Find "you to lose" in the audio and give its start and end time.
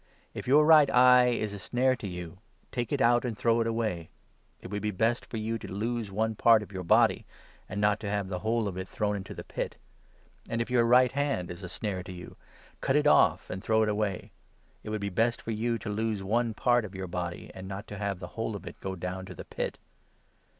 5.37-6.11, 15.51-16.23